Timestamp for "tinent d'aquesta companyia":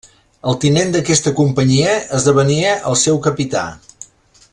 0.63-1.91